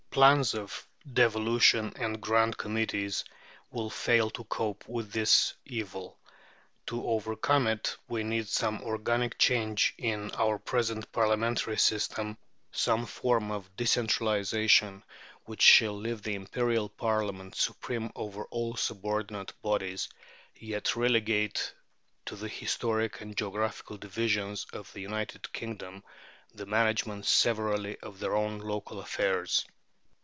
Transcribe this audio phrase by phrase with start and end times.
[0.11, 3.23] Plans of devolution and Grand Committees
[3.69, 6.19] will fail to cope with this evil.
[6.87, 12.37] To overcome it we need some organic change in our present Parliamentary system,
[12.73, 15.01] some form of decentralization,
[15.45, 20.09] which shall leave the Imperial Parliament supreme over all subordinate bodies,
[20.55, 21.73] yet relegate
[22.25, 26.03] to the historic and geographical divisions of the United Kingdom
[26.53, 29.65] the management severally of their own local affairs.